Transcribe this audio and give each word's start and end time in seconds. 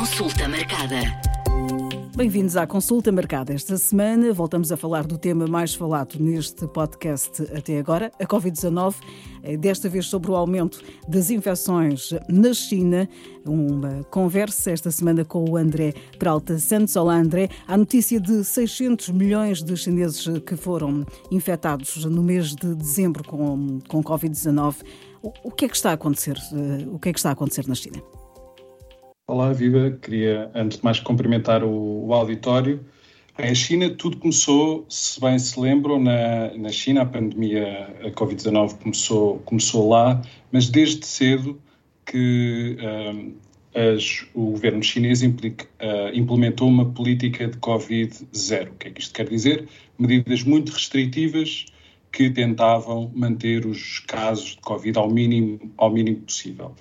Consulta 0.00 0.48
marcada. 0.48 0.96
Bem-vindos 2.16 2.56
à 2.56 2.66
consulta 2.66 3.12
marcada. 3.12 3.52
Esta 3.52 3.76
semana 3.76 4.32
voltamos 4.32 4.72
a 4.72 4.76
falar 4.78 5.06
do 5.06 5.18
tema 5.18 5.46
mais 5.46 5.74
falado 5.74 6.18
neste 6.18 6.66
podcast 6.66 7.42
até 7.54 7.78
agora, 7.78 8.10
a 8.18 8.24
Covid-19, 8.24 8.94
eh, 9.42 9.58
desta 9.58 9.90
vez 9.90 10.06
sobre 10.06 10.30
o 10.30 10.36
aumento 10.36 10.80
das 11.06 11.28
infecções 11.28 12.14
na 12.30 12.54
China. 12.54 13.06
Uma 13.44 14.02
conversa 14.04 14.70
esta 14.70 14.90
semana 14.90 15.22
com 15.22 15.44
o 15.44 15.54
André 15.54 15.92
Peralta 16.18 16.58
Santos. 16.58 16.96
Olá, 16.96 17.16
André. 17.16 17.50
A 17.68 17.76
notícia 17.76 18.18
de 18.18 18.42
600 18.42 19.10
milhões 19.10 19.62
de 19.62 19.76
chineses 19.76 20.26
que 20.46 20.56
foram 20.56 21.04
infectados 21.30 22.06
no 22.06 22.22
mês 22.22 22.54
de 22.54 22.74
dezembro 22.74 23.22
com, 23.22 23.80
com 23.86 24.02
Covid-19. 24.02 24.76
O 25.44 25.50
que 25.50 25.66
é 25.66 25.68
que 25.68 25.76
está 25.76 25.90
a 25.90 25.92
acontecer? 25.92 26.38
Eh, 26.54 26.88
o 26.90 26.98
que 26.98 27.10
é 27.10 27.12
que 27.12 27.18
está 27.18 27.28
a 27.28 27.32
acontecer 27.32 27.68
na 27.68 27.74
China? 27.74 28.02
Olá, 29.30 29.52
Viva. 29.52 29.96
Queria, 30.02 30.50
antes 30.56 30.78
de 30.78 30.84
mais, 30.84 30.98
cumprimentar 30.98 31.62
o, 31.62 32.04
o 32.04 32.12
auditório. 32.12 32.84
Em 33.38 33.54
China, 33.54 33.88
tudo 33.88 34.16
começou, 34.16 34.84
se 34.88 35.20
bem 35.20 35.38
se 35.38 35.58
lembram, 35.58 36.02
na, 36.02 36.52
na 36.56 36.70
China, 36.70 37.02
a 37.02 37.06
pandemia, 37.06 37.94
a 38.04 38.10
Covid-19 38.10 38.78
começou, 38.82 39.38
começou 39.44 39.88
lá, 39.88 40.20
mas 40.50 40.68
desde 40.68 41.06
cedo 41.06 41.62
que 42.04 42.76
um, 42.82 43.32
as, 43.72 44.26
o 44.34 44.46
governo 44.46 44.82
chinês 44.82 45.22
implica, 45.22 45.64
uh, 45.80 46.12
implementou 46.12 46.66
uma 46.66 46.86
política 46.90 47.46
de 47.46 47.56
Covid 47.58 48.12
zero. 48.36 48.72
O 48.72 48.74
que 48.74 48.88
é 48.88 48.90
que 48.90 49.00
isto 49.00 49.14
quer 49.14 49.28
dizer? 49.28 49.68
Medidas 49.96 50.42
muito 50.42 50.72
restritivas 50.72 51.66
que 52.10 52.30
tentavam 52.30 53.12
manter 53.14 53.64
os 53.64 54.00
casos 54.00 54.56
de 54.56 54.62
Covid 54.62 54.98
ao 54.98 55.08
mínimo, 55.08 55.72
ao 55.76 55.88
mínimo 55.88 56.16
possível. 56.16 56.74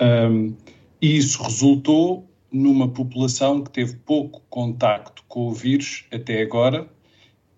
Um, 0.00 0.54
e 1.02 1.16
isso 1.16 1.42
resultou 1.42 2.30
numa 2.50 2.86
população 2.88 3.60
que 3.62 3.70
teve 3.70 3.96
pouco 3.96 4.40
contacto 4.48 5.24
com 5.26 5.48
o 5.48 5.52
vírus 5.52 6.04
até 6.12 6.40
agora 6.40 6.88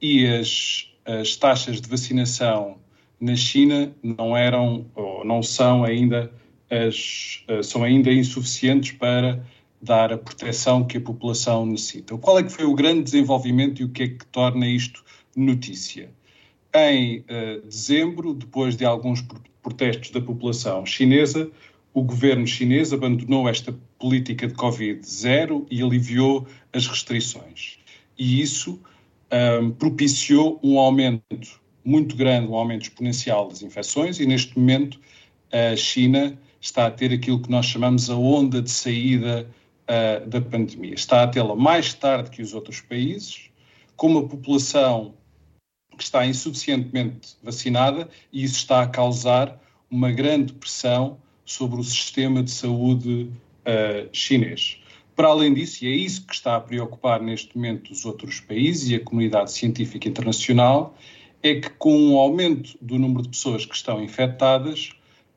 e 0.01 0.27
as, 0.27 0.91
as 1.05 1.36
taxas 1.36 1.81
de 1.81 1.89
vacinação 1.89 2.78
na 3.20 3.36
China 3.36 3.95
não 4.03 4.34
eram 4.34 4.86
ou 4.95 5.25
não 5.25 5.42
são 5.42 5.84
ainda 5.84 6.33
as, 6.70 7.45
eh, 7.48 7.62
são 7.62 7.84
ainda 7.84 8.11
insuficientes 8.11 8.92
para 8.92 9.45
dar 9.81 10.12
a 10.12 10.19
proteção 10.19 10.84
que 10.84 10.97
a 10.97 11.01
população 11.01 11.67
necessita. 11.67 12.17
Qual 12.17 12.39
é 12.39 12.42
que 12.42 12.51
foi 12.51 12.64
o 12.64 12.75
grande 12.75 13.03
desenvolvimento 13.03 13.83
e 13.83 13.84
o 13.84 13.91
que 13.91 14.03
é 14.05 14.08
que 14.08 14.27
torna 14.27 14.67
isto 14.67 15.05
notícia? 15.36 16.11
Em 16.75 17.19
uh, 17.20 17.67
dezembro, 17.67 18.33
depois 18.34 18.77
de 18.77 18.84
alguns 18.84 19.23
protestos 19.62 20.11
da 20.11 20.20
população 20.20 20.84
chinesa, 20.86 21.51
o 21.95 22.03
governo 22.03 22.45
chinês 22.45 22.92
abandonou 22.92 23.48
esta 23.48 23.73
política 24.00 24.48
de 24.48 24.55
Covid-0 24.55 25.64
e 25.70 25.81
aliviou 25.81 26.45
as 26.73 26.89
restrições. 26.89 27.78
E 28.19 28.41
isso 28.41 28.81
um, 29.61 29.70
propiciou 29.70 30.59
um 30.62 30.77
aumento 30.77 31.62
muito 31.84 32.17
grande, 32.17 32.48
um 32.48 32.56
aumento 32.56 32.83
exponencial 32.83 33.48
das 33.48 33.62
infecções, 33.62 34.19
e 34.19 34.27
neste 34.27 34.59
momento 34.59 34.98
a 35.53 35.77
China 35.77 36.36
está 36.61 36.86
a 36.86 36.91
ter 36.91 37.12
aquilo 37.12 37.41
que 37.41 37.51
nós 37.51 37.67
chamamos 37.67 38.11
a 38.11 38.17
onda 38.17 38.61
de 38.61 38.70
saída 38.70 39.48
uh, 39.84 40.29
da 40.29 40.41
pandemia. 40.41 40.95
Está 40.95 41.23
a 41.23 41.29
tê-la 41.29 41.55
mais 41.55 41.95
tarde 41.95 42.31
que 42.31 42.42
os 42.42 42.55
outros 42.55 42.81
países, 42.81 43.51
com 43.97 44.08
uma 44.08 44.27
população 44.27 45.14
que 45.97 46.03
está 46.03 46.27
insuficientemente 46.27 47.36
vacinada, 47.41 48.08
e 48.33 48.42
isso 48.42 48.56
está 48.56 48.83
a 48.83 48.89
causar 48.89 49.61
uma 49.89 50.11
grande 50.11 50.53
pressão 50.55 51.19
sobre 51.45 51.81
o 51.81 51.84
sistema 51.84 52.42
de 52.42 52.50
saúde 52.50 53.31
uh, 53.67 54.09
chinês. 54.12 54.81
Para 55.14 55.28
além 55.28 55.55
disso, 55.55 55.84
e 55.84 55.89
é 55.89 55.95
isso 55.95 56.27
que 56.27 56.34
está 56.34 56.56
a 56.56 56.61
preocupar 56.61 57.20
neste 57.23 57.56
momento 57.56 57.92
os 57.92 58.05
outros 58.05 58.41
países 58.41 58.91
e 58.91 58.97
a 58.97 59.01
comunidade 59.01 59.53
científica 59.53 60.09
internacional, 60.09 60.97
é 61.42 61.55
que 61.61 61.70
com 61.70 62.14
o 62.14 62.18
aumento 62.18 62.77
do 62.80 62.98
número 62.98 63.23
de 63.23 63.29
pessoas 63.29 63.64
que 63.64 63.74
estão 63.77 64.02
infectadas, 64.02 64.91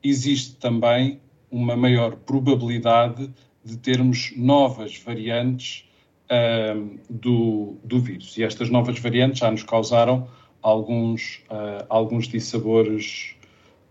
existe 0.04 0.56
também 0.56 1.20
uma 1.52 1.76
maior 1.76 2.16
probabilidade 2.16 3.30
de 3.64 3.78
termos 3.78 4.34
novas 4.36 4.98
variantes 4.98 5.86
uh, 6.32 6.98
do, 7.10 7.76
do 7.84 8.00
vírus. 8.00 8.38
E 8.38 8.44
estas 8.44 8.70
novas 8.70 8.98
variantes 9.00 9.40
já 9.40 9.52
nos 9.52 9.64
causaram 9.64 10.28
alguns, 10.62 11.44
uh, 11.50 11.86
alguns 11.90 12.28
dissabores 12.28 13.36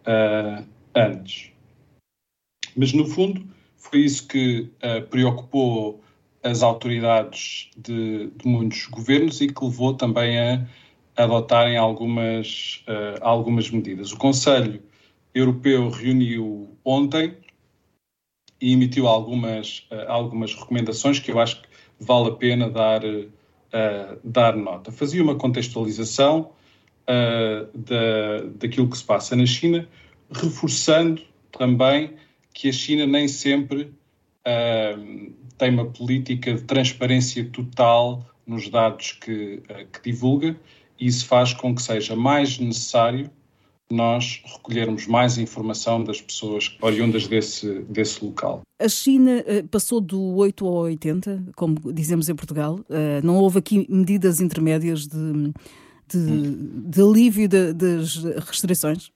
uh, 0.06 0.64
antes. 0.94 1.52
Mas, 2.76 2.92
no 2.92 3.06
fundo, 3.06 3.42
foi 3.76 4.00
isso 4.00 4.26
que 4.28 4.70
uh, 4.82 5.06
preocupou 5.08 6.02
as 6.42 6.62
autoridades 6.62 7.70
de, 7.76 8.30
de, 8.36 8.46
muitos 8.46 8.86
governos 8.86 9.40
e 9.40 9.48
que 9.48 9.64
levou 9.64 9.94
também 9.94 10.38
a 10.38 10.66
adotarem 11.16 11.76
algumas, 11.76 12.84
uh, 12.86 13.18
algumas 13.20 13.70
medidas. 13.70 14.12
O 14.12 14.18
Conselho 14.18 14.82
Europeu 15.34 15.88
reuniu 15.88 16.76
ontem 16.84 17.34
e 18.60 18.72
emitiu 18.72 19.08
algumas, 19.08 19.86
uh, 19.90 20.08
algumas 20.08 20.54
recomendações 20.54 21.18
que 21.18 21.30
eu 21.30 21.40
acho 21.40 21.62
que 21.62 21.68
vale 21.98 22.28
a 22.28 22.32
pena 22.32 22.68
dar, 22.68 23.00
dar 24.22 24.54
nota. 24.54 24.92
Fazia 24.92 25.22
uma 25.22 25.34
contextualização 25.34 26.50
da, 27.06 28.42
daquilo 28.54 28.90
que 28.90 28.98
se 28.98 29.04
passa 29.04 29.34
na 29.34 29.46
China, 29.46 29.88
reforçando 30.30 31.22
também 31.52 32.12
que 32.56 32.70
a 32.70 32.72
China 32.72 33.06
nem 33.06 33.28
sempre 33.28 33.82
uh, 33.82 35.32
tem 35.58 35.70
uma 35.70 35.84
política 35.84 36.54
de 36.54 36.62
transparência 36.62 37.44
total 37.44 38.24
nos 38.46 38.70
dados 38.70 39.12
que, 39.12 39.62
uh, 39.68 39.86
que 39.92 40.10
divulga, 40.10 40.58
e 40.98 41.06
isso 41.06 41.26
faz 41.26 41.52
com 41.52 41.74
que 41.74 41.82
seja 41.82 42.16
mais 42.16 42.58
necessário 42.58 43.30
nós 43.90 44.42
recolhermos 44.46 45.06
mais 45.06 45.36
informação 45.36 46.02
das 46.02 46.20
pessoas 46.20 46.74
oriundas 46.80 47.28
desse, 47.28 47.80
desse 47.82 48.24
local. 48.24 48.62
A 48.80 48.88
China 48.88 49.44
uh, 49.46 49.68
passou 49.68 50.00
do 50.00 50.36
8 50.36 50.66
ao 50.66 50.74
80, 50.76 51.48
como 51.54 51.92
dizemos 51.92 52.30
em 52.30 52.34
Portugal. 52.34 52.80
Uh, 52.88 53.20
não 53.22 53.36
houve 53.36 53.58
aqui 53.58 53.86
medidas 53.86 54.40
intermédias 54.40 55.06
de, 55.06 55.52
de, 56.08 56.88
de 56.88 57.02
alívio 57.02 57.46
de, 57.46 57.74
das 57.74 58.16
restrições? 58.48 59.10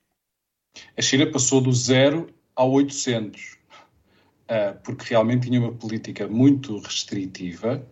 A 0.94 1.00
China 1.00 1.26
passou 1.26 1.62
do 1.62 1.72
zero 1.72 2.28
a 2.60 2.64
800, 2.64 3.56
uh, 4.50 4.78
porque 4.84 5.06
realmente 5.08 5.48
tinha 5.48 5.58
uma 5.58 5.72
política 5.72 6.28
muito 6.28 6.78
restritiva 6.78 7.82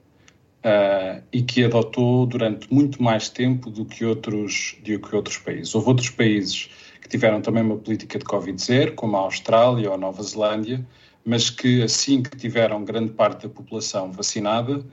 uh, 0.58 1.24
e 1.32 1.40
que 1.40 1.64
adotou 1.64 2.26
durante 2.26 2.70
muito 2.70 3.02
mais 3.02 3.30
tempo 3.30 3.70
do 3.70 3.86
que, 3.86 4.04
outros, 4.04 4.76
do 4.84 5.00
que 5.00 5.16
outros 5.16 5.38
países. 5.38 5.74
Houve 5.74 5.88
outros 5.88 6.10
países 6.10 6.68
que 7.00 7.08
tiveram 7.08 7.40
também 7.40 7.62
uma 7.62 7.78
política 7.78 8.18
de 8.18 8.26
Covid-0, 8.26 8.94
como 8.94 9.16
a 9.16 9.20
Austrália 9.20 9.88
ou 9.88 9.94
a 9.94 9.98
Nova 9.98 10.22
Zelândia, 10.22 10.86
mas 11.24 11.48
que 11.48 11.82
assim 11.82 12.22
que 12.22 12.36
tiveram 12.36 12.84
grande 12.84 13.12
parte 13.12 13.44
da 13.44 13.48
população 13.48 14.12
vacinada, 14.12 14.84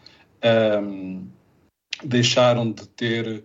um, 0.82 1.28
deixaram 2.02 2.72
de 2.72 2.88
ter 2.88 3.28
uh, 3.28 3.44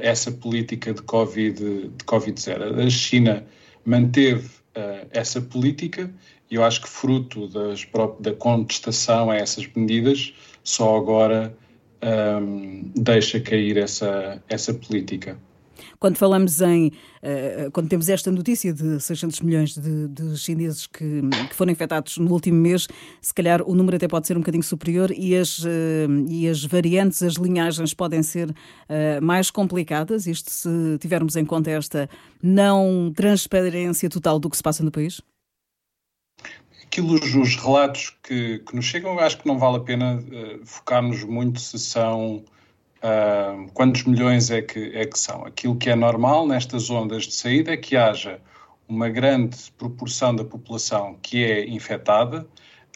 essa 0.00 0.32
política 0.32 0.92
de 0.92 1.02
Covid-0. 1.02 1.96
De 1.96 2.04
COVID 2.04 2.44
a 2.84 2.90
China 2.90 3.46
manteve 3.84 4.61
uh, 4.76 5.08
essa 5.10 5.40
política 5.40 6.10
e 6.50 6.54
eu 6.54 6.64
acho 6.64 6.82
que 6.82 6.88
fruto 6.88 7.48
das, 7.48 7.86
da 8.20 8.34
contestação 8.34 9.30
a 9.30 9.36
essas 9.36 9.66
medidas, 9.74 10.34
só 10.62 10.98
agora 10.98 11.56
um, 12.02 12.06
ehm, 12.06 12.92
deixa 12.94 13.40
cair 13.40 13.78
essa, 13.78 14.42
essa 14.50 14.74
política. 14.74 15.38
Quando 15.98 16.16
falamos 16.16 16.60
em. 16.60 16.88
Uh, 17.22 17.70
quando 17.72 17.88
temos 17.88 18.08
esta 18.08 18.30
notícia 18.30 18.72
de 18.72 19.00
600 19.00 19.40
milhões 19.40 19.76
de, 19.76 20.08
de 20.08 20.36
chineses 20.36 20.86
que, 20.86 21.22
que, 21.48 21.54
foram 21.54 21.72
infectados 21.72 22.18
no 22.18 22.32
último 22.32 22.58
mês, 22.58 22.88
se 23.20 23.32
calhar 23.32 23.62
o 23.62 23.74
número 23.74 23.96
até 23.96 24.08
pode 24.08 24.26
ser 24.26 24.36
um 24.36 24.40
bocadinho 24.40 24.62
superior 24.62 25.10
e 25.10 25.36
as, 25.36 25.60
uh, 25.60 25.68
e 26.28 26.48
as 26.48 26.64
variantes, 26.64 27.22
as 27.22 27.34
linhagens 27.34 27.94
podem 27.94 28.22
ser 28.22 28.50
uh, 28.50 28.54
mais 29.22 29.50
complicadas, 29.50 30.26
isto 30.26 30.50
se 30.50 30.98
tivermos 30.98 31.36
em 31.36 31.44
conta 31.44 31.70
esta 31.70 32.08
não 32.42 33.12
transparência 33.14 34.08
total 34.08 34.38
do 34.40 34.50
que 34.50 34.56
se 34.56 34.62
passa 34.62 34.82
no 34.82 34.90
país? 34.90 35.20
Aquilo, 36.84 37.14
os 37.14 37.56
relatos 37.56 38.16
que, 38.22 38.58
que 38.58 38.76
nos 38.76 38.84
chegam, 38.84 39.18
acho 39.18 39.38
que 39.38 39.46
não 39.46 39.58
vale 39.58 39.76
a 39.76 39.80
pena 39.80 40.22
focarmos 40.64 41.24
muito 41.24 41.58
se 41.58 41.78
são 41.78 42.44
Quantos 43.74 44.04
milhões 44.04 44.50
é 44.50 44.62
que, 44.62 44.92
é 44.94 45.04
que 45.04 45.18
são? 45.18 45.44
Aquilo 45.44 45.76
que 45.76 45.90
é 45.90 45.96
normal 45.96 46.46
nestas 46.46 46.88
ondas 46.88 47.24
de 47.24 47.34
saída 47.34 47.72
é 47.72 47.76
que 47.76 47.96
haja 47.96 48.40
uma 48.88 49.08
grande 49.08 49.56
proporção 49.76 50.36
da 50.36 50.44
população 50.44 51.18
que 51.20 51.44
é 51.44 51.66
infectada, 51.68 52.46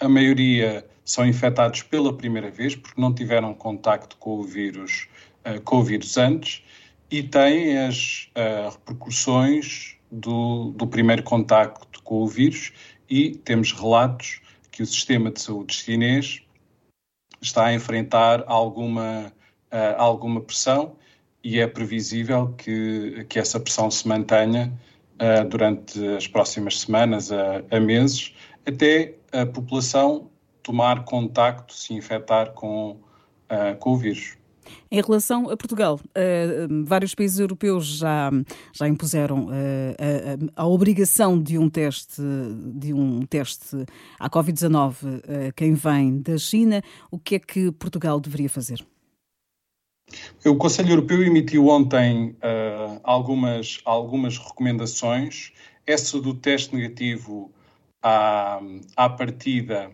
a 0.01 0.09
maioria 0.09 0.87
são 1.05 1.27
infectados 1.27 1.83
pela 1.83 2.13
primeira 2.15 2.51
vez 2.51 2.77
porque 2.77 3.01
não 3.01 3.15
tiveram 3.15 3.55
contacto 3.55 4.17
com 4.19 4.39
o 4.39 4.43
vírus, 4.43 5.09
uh, 5.47 5.61
com 5.63 5.79
o 5.79 5.83
vírus 5.83 6.19
antes 6.19 6.63
e 7.11 7.23
têm 7.23 7.79
as 7.79 8.29
uh, 8.37 8.71
repercussões 8.71 9.97
do, 10.11 10.73
do 10.73 10.87
primeiro 10.87 11.23
contacto 11.23 12.03
com 12.03 12.23
o 12.23 12.27
vírus 12.27 12.73
e 13.09 13.31
temos 13.31 13.73
relatos 13.73 14.41
que 14.71 14.83
o 14.83 14.87
sistema 14.87 15.31
de 15.31 15.41
saúde 15.41 15.75
chinês 15.75 16.43
está 17.41 17.67
a 17.67 17.75
enfrentar 17.75 18.45
alguma, 18.47 19.33
uh, 19.77 20.01
alguma 20.01 20.41
pressão 20.41 20.97
e 21.45 21.61
é 21.61 21.67
previsível 21.67 22.55
que, 22.57 23.27
que 23.29 23.39
essa 23.39 23.61
pressão 23.61 23.91
se 23.91 24.09
mantenha 24.09 24.73
uh, 25.21 25.49
durante 25.49 26.05
as 26.17 26.27
próximas 26.27 26.81
semanas 26.81 27.31
a, 27.31 27.63
a, 27.71 27.79
meses, 27.79 28.35
até 28.67 29.15
a 29.33 29.45
população 29.45 30.31
tomar 30.63 31.05
contacto, 31.05 31.75
se 31.75 31.95
infectar 31.95 32.53
com, 32.53 32.93
uh, 33.51 33.77
com 33.79 33.93
o 33.93 33.97
vírus. 33.97 34.37
Em 34.91 35.01
relação 35.01 35.49
a 35.51 35.57
Portugal, 35.57 36.01
uh, 36.03 36.85
vários 36.85 37.15
países 37.15 37.39
europeus 37.39 37.87
já, 37.99 38.31
já 38.73 38.89
impuseram 38.89 39.47
uh, 39.47 39.51
a, 40.57 40.63
a, 40.63 40.67
obrigação 40.67 41.41
de 41.41 41.59
um 41.59 41.69
teste, 41.69 42.21
de 42.75 42.93
um 42.93 43.23
teste 43.23 43.85
à 44.19 44.29
Covid-19 44.29 44.93
uh, 44.93 45.23
quem 45.55 45.75
vem 45.75 46.21
da 46.21 46.39
China. 46.39 46.83
O 47.11 47.19
que 47.19 47.37
é 47.37 47.39
que 47.39 47.71
Portugal 47.73 48.19
deveria 48.21 48.49
fazer? 48.49 48.85
O 50.45 50.55
Conselho 50.57 50.91
Europeu 50.91 51.23
emitiu 51.23 51.69
ontem 51.69 52.37
algumas, 53.03 53.81
algumas 53.85 54.39
recomendações. 54.39 55.53
Essa 55.87 56.21
do 56.21 56.35
teste 56.35 56.75
negativo 56.75 57.51
à, 58.03 58.61
à 58.97 59.09
partida 59.09 59.91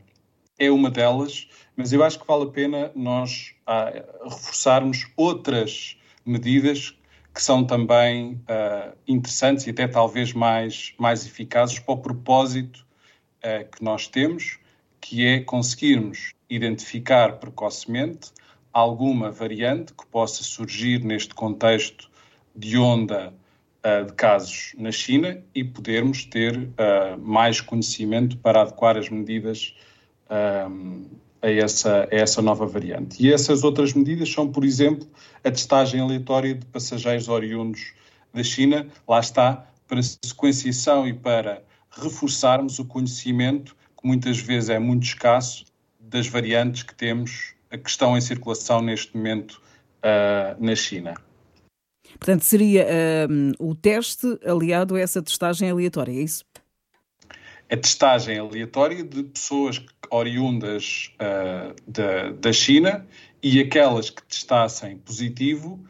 é 0.58 0.70
uma 0.70 0.90
delas, 0.90 1.48
mas 1.76 1.92
eu 1.92 2.04
acho 2.04 2.18
que 2.18 2.26
vale 2.26 2.44
a 2.44 2.50
pena 2.50 2.92
nós 2.94 3.54
ah, 3.66 3.92
reforçarmos 4.24 5.06
outras 5.16 5.96
medidas 6.24 6.96
que 7.34 7.42
são 7.42 7.64
também 7.64 8.34
uh, 8.42 8.96
interessantes 9.08 9.66
e 9.66 9.70
até 9.70 9.88
talvez 9.88 10.32
mais, 10.32 10.92
mais 10.98 11.24
eficazes 11.24 11.78
para 11.78 11.94
o 11.94 11.98
propósito 11.98 12.86
uh, 13.38 13.68
que 13.70 13.82
nós 13.82 14.06
temos, 14.06 14.58
que 15.00 15.26
é 15.26 15.40
conseguirmos 15.40 16.34
identificar 16.48 17.38
precocemente 17.38 18.30
alguma 18.72 19.30
variante 19.30 19.92
que 19.92 20.06
possa 20.06 20.42
surgir 20.42 21.04
neste 21.04 21.34
contexto 21.34 22.10
de 22.54 22.78
onda 22.78 23.32
uh, 23.84 24.06
de 24.06 24.12
casos 24.14 24.74
na 24.78 24.92
China 24.92 25.42
e 25.54 25.64
podermos 25.64 26.24
ter 26.24 26.68
mais 27.18 27.60
conhecimento 27.60 28.36
para 28.38 28.62
adequar 28.62 28.96
as 28.96 29.08
medidas 29.08 29.74
a 31.42 31.50
essa, 31.50 32.08
a 32.10 32.14
essa 32.14 32.40
nova 32.40 32.64
variante. 32.64 33.22
E 33.22 33.32
essas 33.32 33.64
outras 33.64 33.92
medidas 33.92 34.32
são, 34.32 34.50
por 34.50 34.64
exemplo, 34.64 35.06
a 35.44 35.50
testagem 35.50 36.00
aleatória 36.00 36.54
de 36.54 36.64
passageiros 36.66 37.28
oriundos 37.28 37.92
da 38.32 38.42
China, 38.42 38.86
lá 39.06 39.20
está, 39.20 39.66
para 39.86 40.00
sequenciação 40.02 41.06
e 41.06 41.12
para 41.12 41.62
reforçarmos 41.90 42.78
o 42.78 42.84
conhecimento, 42.84 43.76
que 44.00 44.06
muitas 44.06 44.38
vezes 44.38 44.70
é 44.70 44.78
muito 44.78 45.02
escasso, 45.02 45.66
das 46.00 46.26
variantes 46.26 46.82
que 46.82 46.94
temos, 46.94 47.54
que 47.78 47.90
estão 47.90 48.16
em 48.16 48.20
circulação 48.20 48.80
neste 48.80 49.16
momento 49.16 49.60
uh, 50.02 50.64
na 50.64 50.74
China. 50.74 51.14
Portanto, 52.18 52.42
seria 52.42 52.86
uh, 52.86 53.66
o 53.70 53.74
teste 53.74 54.38
aliado 54.44 54.94
a 54.94 55.00
essa 55.00 55.22
testagem 55.22 55.70
aleatória, 55.70 56.12
é 56.12 56.22
isso? 56.22 56.44
A 57.70 57.76
testagem 57.76 58.38
aleatória 58.38 59.02
de 59.02 59.22
pessoas 59.24 59.82
oriundas 60.10 61.12
uh, 61.14 61.74
da, 61.86 62.32
da 62.32 62.52
China 62.52 63.06
e 63.42 63.60
aquelas 63.60 64.10
que 64.10 64.22
testassem 64.22 64.98
positivo, 64.98 65.80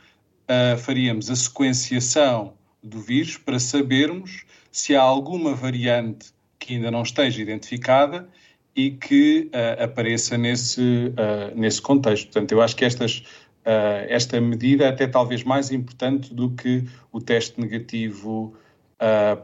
faríamos 0.79 1.31
a 1.31 1.37
sequenciação 1.37 2.55
do 2.83 2.99
vírus 3.01 3.37
para 3.37 3.59
sabermos 3.59 4.45
se 4.71 4.97
há 4.97 5.03
alguma 5.03 5.55
variante 5.55 6.33
que 6.59 6.75
ainda 6.75 6.91
não 6.91 7.03
esteja 7.03 7.43
identificada 7.43 8.29
e 8.75 8.91
que 8.91 9.51
uh, 9.53 9.85
apareça 9.85 10.39
nesse, 10.39 10.81
uh, 10.81 11.59
nesse 11.59 11.81
contexto. 11.81 12.25
Portanto, 12.27 12.53
eu 12.53 12.63
acho 12.63 12.75
que 12.75 12.85
estas, 12.85 13.19
uh, 13.19 14.07
esta 14.09 14.41
medida 14.41 14.85
é 14.85 14.89
até 14.89 15.07
talvez 15.07 15.45
mais 15.45 15.71
importante 15.71 16.35
do 16.35 16.51
que 16.51 16.85
o 17.11 17.21
teste 17.21 17.61
negativo 17.61 18.57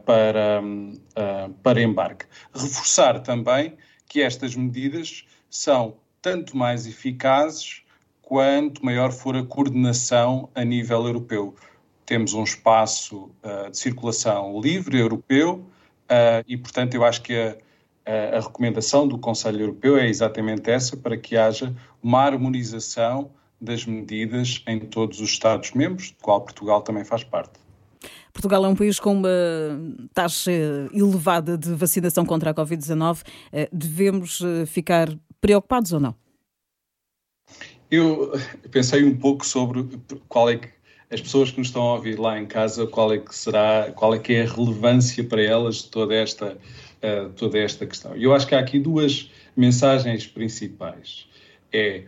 para, 0.05 0.61
para 1.61 1.81
embarque. 1.81 2.25
Reforçar 2.53 3.19
também 3.19 3.73
que 4.07 4.21
estas 4.21 4.55
medidas 4.55 5.25
são 5.49 5.97
tanto 6.21 6.55
mais 6.55 6.87
eficazes 6.87 7.81
quanto 8.21 8.85
maior 8.85 9.11
for 9.11 9.35
a 9.35 9.43
coordenação 9.43 10.47
a 10.55 10.63
nível 10.63 11.05
europeu. 11.05 11.53
Temos 12.05 12.33
um 12.33 12.45
espaço 12.45 13.29
de 13.69 13.77
circulação 13.77 14.61
livre 14.61 14.97
europeu 14.97 15.65
e, 16.47 16.55
portanto, 16.55 16.93
eu 16.93 17.03
acho 17.03 17.21
que 17.21 17.35
a, 17.35 17.57
a, 18.09 18.39
recomendação 18.39 19.07
do 19.07 19.17
Conselho 19.17 19.61
Europeu 19.61 19.97
é 19.97 20.07
exatamente 20.07 20.69
essa, 20.69 20.97
para 20.97 21.17
que 21.17 21.37
haja 21.37 21.73
uma 22.01 22.21
harmonização 22.21 23.31
das 23.61 23.85
medidas 23.85 24.63
em 24.67 24.79
todos 24.79 25.19
os 25.19 25.29
Estados-membros, 25.29 26.11
do 26.11 26.17
qual 26.21 26.41
Portugal 26.41 26.81
também 26.81 27.03
faz 27.03 27.23
parte. 27.23 27.59
Portugal 28.31 28.65
é 28.65 28.69
um 28.69 28.75
país 28.75 28.99
com 28.99 29.13
uma 29.13 29.29
taxa 30.13 30.51
elevada 30.93 31.57
de 31.57 31.73
vacinação 31.73 32.25
contra 32.25 32.51
a 32.51 32.53
Covid-19. 32.53 33.21
Eh, 33.51 33.69
devemos 33.71 34.41
eh, 34.41 34.65
ficar 34.65 35.09
preocupados 35.41 35.91
ou 35.91 35.99
não? 35.99 36.15
Eu 37.91 38.31
pensei 38.71 39.03
um 39.03 39.17
pouco 39.17 39.45
sobre 39.45 39.87
qual 40.27 40.49
é 40.49 40.57
que 40.57 40.69
as 41.11 41.19
pessoas 41.19 41.49
que 41.49 41.57
nos 41.57 41.67
estão 41.67 41.81
a 41.81 41.95
ouvir 41.95 42.19
lá 42.19 42.39
em 42.39 42.45
casa, 42.45 42.85
qual 42.85 43.11
é 43.11 43.17
que 43.17 43.35
será, 43.35 43.91
qual 43.95 44.13
é 44.13 44.19
que 44.19 44.33
é 44.33 44.43
a 44.43 44.45
relevância 44.45 45.23
para 45.23 45.41
elas 45.41 45.77
de 45.77 45.89
toda 45.89 46.13
esta, 46.13 46.57
uh, 47.03 47.29
toda 47.33 47.57
esta 47.59 47.85
questão. 47.85 48.15
E 48.15 48.23
eu 48.23 48.33
acho 48.33 48.47
que 48.47 48.55
há 48.55 48.59
aqui 48.59 48.79
duas 48.79 49.29
mensagens 49.55 50.25
principais. 50.27 51.27
É 51.71 52.03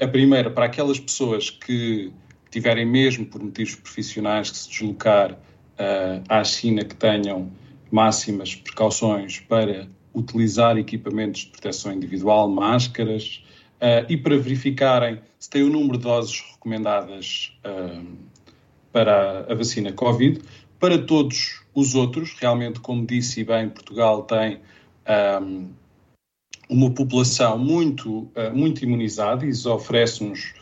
a 0.00 0.06
primeira 0.06 0.50
para 0.50 0.66
aquelas 0.66 1.00
pessoas 1.00 1.48
que 1.48 2.12
tiverem 2.50 2.84
mesmo 2.84 3.24
por 3.24 3.42
motivos 3.42 3.74
profissionais 3.76 4.50
que 4.50 4.58
se 4.58 4.68
deslocar 4.68 5.32
uh, 5.32 6.22
à 6.28 6.44
China 6.44 6.84
que 6.84 6.94
tenham 6.94 7.50
máximas 7.90 8.54
precauções 8.54 9.40
para 9.40 9.88
utilizar 10.12 10.76
equipamentos 10.76 11.42
de 11.42 11.46
proteção 11.48 11.92
individual, 11.92 12.48
máscaras, 12.48 13.42
uh, 13.76 14.04
e 14.08 14.16
para 14.16 14.36
verificarem 14.36 15.20
se 15.38 15.48
tem 15.48 15.62
o 15.62 15.70
número 15.70 15.96
de 15.96 16.04
doses 16.04 16.42
recomendadas 16.52 17.56
uh, 17.64 18.04
para 18.92 19.46
a 19.48 19.54
vacina 19.54 19.92
Covid. 19.92 20.40
Para 20.80 20.98
todos 20.98 21.62
os 21.74 21.94
outros, 21.94 22.34
realmente, 22.40 22.80
como 22.80 23.06
disse 23.06 23.44
bem, 23.44 23.68
Portugal 23.68 24.24
tem 24.24 24.60
um, 25.42 25.68
uma 26.68 26.90
população 26.90 27.56
muito, 27.58 28.22
uh, 28.22 28.52
muito 28.52 28.82
imunizada 28.82 29.46
e 29.46 29.50
isso 29.50 29.72
oferece-nos 29.72 30.54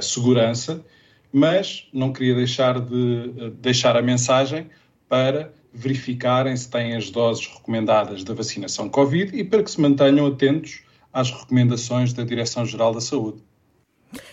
segurança 0.00 0.84
mas 1.32 1.88
não 1.92 2.12
queria 2.12 2.34
deixar 2.34 2.78
de 2.78 3.32
eh, 3.38 3.50
deixar 3.58 3.96
a 3.96 4.02
mensagem 4.02 4.68
para 5.08 5.52
verificarem 5.72 6.54
se 6.54 6.70
têm 6.70 6.94
as 6.94 7.10
doses 7.10 7.46
recomendadas 7.46 8.22
da 8.22 8.34
vacinação 8.34 8.90
Covid 8.90 9.34
e 9.34 9.42
para 9.42 9.62
que 9.62 9.70
se 9.70 9.80
mantenham 9.80 10.26
atentos 10.26 10.82
às 11.10 11.30
recomendações 11.30 12.12
da 12.12 12.22
Direção-Geral 12.22 12.92
da 12.92 13.00
Saúde. 13.00 13.42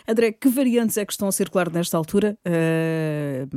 André, 0.08 0.32
que 0.32 0.50
variantes 0.50 0.98
é 0.98 1.06
que 1.06 1.12
estão 1.12 1.28
a 1.28 1.32
circular 1.32 1.72
nesta 1.72 1.98
altura? 1.98 2.38
Uh, 2.46 3.48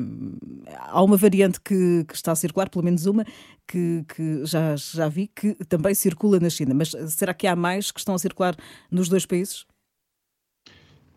há 0.79 1.03
uma 1.03 1.17
variante 1.17 1.61
que, 1.61 2.05
que, 2.07 2.15
está 2.15 2.33
a 2.33 2.37
circular, 2.37 2.69
pelo 2.69 2.85
menos 2.85 3.07
uma, 3.07 3.25
que, 3.67 4.05
que, 4.15 4.45
já, 4.45 4.77
já 4.77 5.09
vi, 5.09 5.29
que 5.29 5.55
também 5.67 5.95
circula 5.95 6.39
na 6.39 6.51
China. 6.51 6.75
Mas 6.75 6.93
será 7.09 7.35
que 7.35 7.47
há 7.47 7.57
mais 7.57 7.91
que 7.91 7.99
estão 8.01 8.15
a 8.15 8.19
circular 8.19 8.57
nos 8.91 9.09
dois 9.09 9.27
países? 9.27 9.65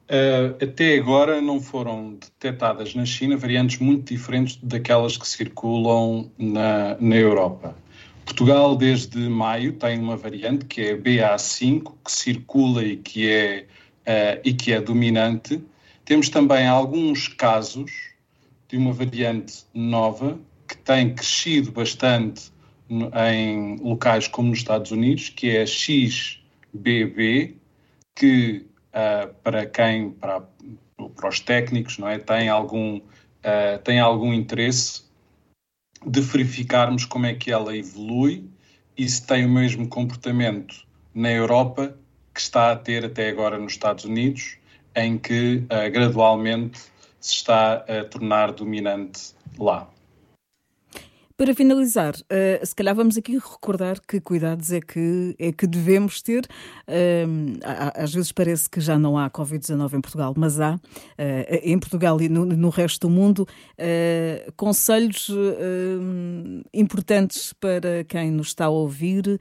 Uh, 0.06 0.64
até 0.64 0.98
agora 0.98 1.42
não 1.42 1.60
foram 1.60 2.14
detectadas 2.14 2.94
na 2.94 3.06
China 3.06 3.36
variantes 3.36 3.80
muito 3.80 4.14
diferentes 4.14 4.60
daquelas 4.62 5.18
que 5.18 5.28
circulam 5.28 6.32
na, 6.38 6.96
na 7.00 7.16
Europa. 7.16 7.76
Portugal, 8.24 8.76
desde 8.76 9.18
maio, 9.30 9.74
tem 9.74 10.00
uma 10.00 10.18
variante 10.18 10.66
que 10.66 10.82
é 10.82 10.98
BA5, 10.98 11.94
que 12.04 12.12
circula 12.12 12.84
e 12.84 12.98
que 12.98 13.30
é, 13.30 13.68
uh, 14.06 14.42
e 14.44 14.54
que 14.54 14.72
é 14.72 14.82
dominante. 14.82 15.64
Temos 16.04 16.30
também 16.30 16.68
alguns 16.68 17.28
casos 17.28 17.92
de 18.68 18.78
uma 18.78 18.94
variante 18.94 19.64
nova 19.74 20.40
que 20.68 20.78
tem 20.78 21.14
crescido 21.14 21.72
bastante 21.72 22.52
em 22.90 23.78
locais 23.78 24.28
como 24.28 24.50
nos 24.50 24.60
Estados 24.60 24.92
Unidos, 24.92 25.30
que 25.30 25.50
é 25.50 25.64
a 25.64 25.66
XBB, 25.66 27.56
que 28.16 28.66
uh, 28.90 29.34
para 29.44 29.66
quem, 29.66 30.12
para, 30.12 30.42
para 31.16 31.30
os 31.30 31.40
técnicos, 31.40 31.98
não 31.98 32.08
é? 32.08 32.20
tem, 32.20 32.50
algum, 32.50 32.98
uh, 32.98 33.80
tem 33.84 34.00
algum 34.00 34.34
interesse 34.34 35.04
de 36.06 36.22
verificarmos 36.22 37.06
como 37.06 37.26
é 37.26 37.34
que 37.34 37.52
ela 37.52 37.76
evolui 37.76 38.48
e 38.98 39.08
se 39.10 39.26
tem 39.26 39.46
o 39.46 39.50
mesmo 39.50 39.88
comportamento 39.88 40.86
na 41.14 41.32
Europa 41.32 41.98
que 42.36 42.42
está 42.42 42.74
a 42.74 42.76
ter 42.76 43.06
até 43.06 43.30
agora 43.30 43.58
nos 43.58 43.72
Estados 43.72 44.04
Unidos, 44.04 44.58
em 44.94 45.18
que 45.18 45.64
uh, 45.64 45.92
gradualmente 45.92 46.80
se 47.20 47.34
está 47.34 47.86
a 47.88 48.04
tornar 48.04 48.52
dominante 48.52 49.34
lá. 49.58 49.90
Para 51.38 51.54
finalizar, 51.54 52.14
uh, 52.16 52.66
se 52.66 52.74
calhar 52.74 52.96
vamos 52.96 53.18
aqui 53.18 53.34
recordar 53.34 54.00
que 54.00 54.22
cuidados 54.22 54.72
é 54.72 54.80
que, 54.80 55.36
é 55.38 55.52
que 55.52 55.68
devemos 55.68 56.22
ter. 56.22 56.46
Uh, 56.88 57.60
às 57.94 58.14
vezes 58.14 58.32
parece 58.32 58.70
que 58.70 58.80
já 58.80 58.98
não 58.98 59.18
há 59.18 59.30
Covid-19 59.30 59.96
em 59.96 60.02
Portugal, 60.02 60.34
mas 60.38 60.62
há. 60.62 60.76
Uh, 60.76 60.80
em 61.62 61.78
Portugal 61.78 62.22
e 62.22 62.30
no, 62.30 62.46
no 62.46 62.70
resto 62.70 63.08
do 63.08 63.14
mundo, 63.14 63.46
conselhos 64.56 65.30
importantes 66.74 67.52
para 67.54 68.06
quem 68.06 68.32
nos 68.32 68.48
está 68.48 68.66
a 68.66 68.70
ouvir 68.70 69.40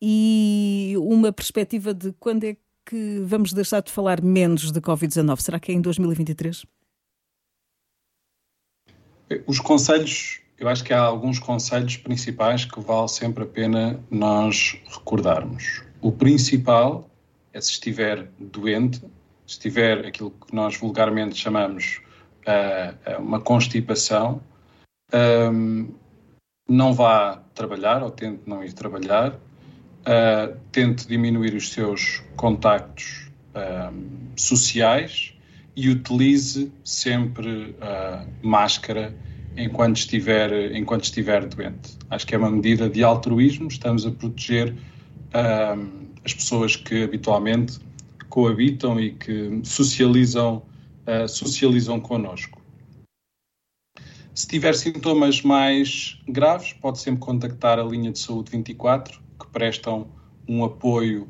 e 0.00 0.94
uma 0.98 1.32
perspectiva 1.32 1.94
de 1.94 2.12
quando 2.20 2.44
é 2.44 2.56
que 2.84 3.20
vamos 3.24 3.52
deixar 3.52 3.80
de 3.80 3.90
falar 3.90 4.22
menos 4.22 4.70
de 4.70 4.80
Covid-19. 4.80 5.40
Será 5.40 5.58
que 5.58 5.72
é 5.72 5.74
em 5.74 5.80
2023? 5.80 6.64
Os 9.46 9.58
conselhos 9.58 10.40
eu 10.58 10.68
acho 10.68 10.82
que 10.82 10.92
há 10.92 11.00
alguns 11.00 11.38
conselhos 11.38 11.96
principais 11.98 12.64
que 12.64 12.80
vale 12.80 13.08
sempre 13.08 13.44
a 13.44 13.46
pena 13.46 14.00
nós 14.10 14.78
recordarmos. 14.86 15.82
O 16.00 16.10
principal 16.10 17.10
é 17.52 17.60
se 17.60 17.72
estiver 17.72 18.28
doente, 18.38 19.02
se 19.46 19.60
tiver 19.60 20.06
aquilo 20.06 20.30
que 20.30 20.54
nós 20.54 20.76
vulgarmente 20.76 21.36
chamamos 21.36 22.00
uh, 22.46 23.20
uma 23.20 23.38
constipação, 23.38 24.40
um, 25.52 25.92
não 26.68 26.94
vá 26.94 27.36
trabalhar 27.54 28.02
ou 28.02 28.10
tente 28.10 28.40
não 28.46 28.64
ir 28.64 28.72
trabalhar, 28.72 29.38
uh, 30.06 30.56
tente 30.72 31.06
diminuir 31.06 31.54
os 31.54 31.70
seus 31.72 32.22
contactos 32.36 33.28
um, 33.54 34.30
sociais 34.36 35.34
e 35.74 35.90
utilize 35.90 36.72
sempre 36.84 37.76
uh, 37.80 38.26
máscara 38.42 39.14
enquanto 39.56 39.96
estiver, 39.96 40.74
enquanto 40.74 41.04
estiver 41.04 41.46
doente. 41.46 41.96
Acho 42.10 42.26
que 42.26 42.34
é 42.34 42.38
uma 42.38 42.50
medida 42.50 42.88
de 42.88 43.02
altruísmo, 43.02 43.68
estamos 43.68 44.06
a 44.06 44.10
proteger 44.10 44.72
uh, 44.72 46.06
as 46.24 46.34
pessoas 46.34 46.76
que 46.76 47.02
habitualmente 47.02 47.78
coabitam 48.28 49.00
e 49.00 49.12
que 49.12 49.60
socializam, 49.64 50.62
uh, 51.06 51.28
socializam 51.28 52.00
connosco. 52.00 52.60
Se 54.34 54.46
tiver 54.46 54.74
sintomas 54.74 55.40
mais 55.40 56.20
graves, 56.28 56.74
pode 56.74 56.98
sempre 56.98 57.20
contactar 57.20 57.78
a 57.78 57.82
linha 57.82 58.12
de 58.12 58.18
saúde 58.18 58.50
24, 58.50 59.25
que 59.38 59.46
prestam 59.48 60.08
um 60.48 60.64
apoio 60.64 61.28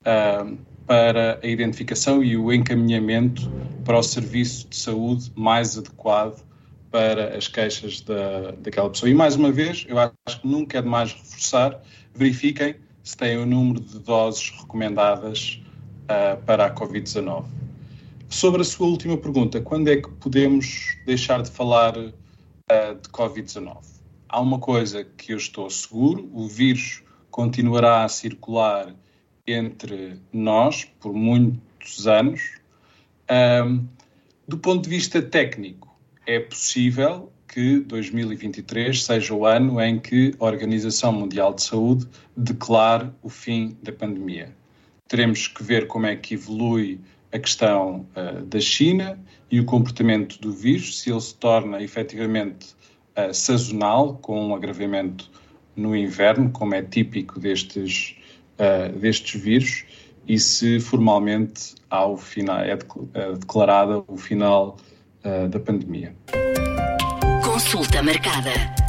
uh, 0.00 0.56
para 0.86 1.38
a 1.42 1.46
identificação 1.46 2.24
e 2.24 2.36
o 2.36 2.52
encaminhamento 2.52 3.50
para 3.84 3.98
o 3.98 4.02
serviço 4.02 4.68
de 4.68 4.76
saúde 4.76 5.30
mais 5.34 5.76
adequado 5.76 6.42
para 6.90 7.36
as 7.36 7.48
queixas 7.48 8.00
da, 8.00 8.52
daquela 8.52 8.88
pessoa. 8.88 9.10
E 9.10 9.14
mais 9.14 9.36
uma 9.36 9.52
vez, 9.52 9.84
eu 9.88 9.98
acho 9.98 10.40
que 10.40 10.46
nunca 10.46 10.78
é 10.78 10.82
demais 10.82 11.12
reforçar, 11.12 11.82
verifiquem 12.14 12.76
se 13.02 13.16
têm 13.16 13.36
o 13.36 13.46
número 13.46 13.80
de 13.80 13.98
doses 13.98 14.50
recomendadas 14.58 15.62
uh, 16.04 16.42
para 16.44 16.66
a 16.66 16.74
Covid-19. 16.74 17.44
Sobre 18.28 18.60
a 18.60 18.64
sua 18.64 18.86
última 18.86 19.16
pergunta, 19.16 19.60
quando 19.60 19.88
é 19.88 19.96
que 19.96 20.08
podemos 20.12 20.96
deixar 21.06 21.42
de 21.42 21.50
falar 21.50 21.96
uh, 21.96 22.12
de 23.00 23.08
Covid-19? 23.10 23.78
Há 24.28 24.40
uma 24.40 24.58
coisa 24.58 25.04
que 25.04 25.32
eu 25.32 25.38
estou 25.38 25.70
seguro: 25.70 26.28
o 26.34 26.46
vírus 26.46 27.02
continuará 27.30 28.04
a 28.04 28.08
circular 28.08 28.94
entre 29.46 30.20
nós 30.32 30.84
por 31.00 31.12
muitos 31.12 32.06
anos. 32.06 32.58
Um, 33.30 33.86
do 34.46 34.58
ponto 34.58 34.82
de 34.82 34.90
vista 34.90 35.20
técnico, 35.20 35.88
é 36.26 36.40
possível 36.40 37.32
que 37.46 37.80
2023 37.80 39.02
seja 39.02 39.34
o 39.34 39.46
ano 39.46 39.80
em 39.80 39.98
que 39.98 40.34
a 40.38 40.44
Organização 40.44 41.12
Mundial 41.12 41.54
de 41.54 41.62
Saúde 41.62 42.06
declare 42.36 43.10
o 43.22 43.28
fim 43.28 43.76
da 43.82 43.92
pandemia. 43.92 44.54
Teremos 45.08 45.48
que 45.48 45.62
ver 45.62 45.86
como 45.86 46.06
é 46.06 46.14
que 46.14 46.34
evolui 46.34 47.00
a 47.32 47.38
questão 47.38 48.06
uh, 48.14 48.44
da 48.44 48.60
China 48.60 49.18
e 49.50 49.58
o 49.60 49.64
comportamento 49.64 50.38
do 50.38 50.52
vírus, 50.52 51.00
se 51.00 51.10
ele 51.10 51.20
se 51.20 51.34
torna 51.34 51.82
efetivamente 51.82 52.74
uh, 53.16 53.32
sazonal, 53.32 54.18
com 54.18 54.48
um 54.48 54.54
agravamento 54.54 55.30
no 55.78 55.96
inverno, 55.96 56.50
como 56.50 56.74
é 56.74 56.82
típico 56.82 57.38
destes, 57.38 58.16
uh, 58.58 58.92
destes 58.98 59.40
vírus, 59.40 59.84
e 60.26 60.38
se 60.38 60.80
formalmente 60.80 61.74
há 61.88 62.04
o 62.04 62.16
final, 62.16 62.58
é 62.58 62.76
declarada 63.38 64.02
o 64.06 64.16
final 64.16 64.76
uh, 65.24 65.48
da 65.48 65.58
pandemia. 65.58 66.14
Consulta 67.42 68.02
marcada. 68.02 68.87